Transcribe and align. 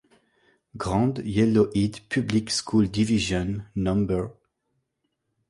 Grande 0.77 1.19
Yellowhead 1.23 1.99
Public 2.09 2.49
School 2.49 2.89
Division 2.89 3.65
No. 3.75 4.33